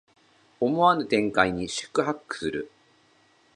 [0.59, 2.71] 思わぬ展開に四苦八苦する